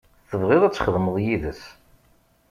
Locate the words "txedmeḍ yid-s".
0.73-1.63